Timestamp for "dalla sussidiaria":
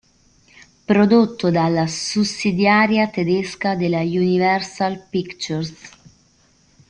1.51-3.07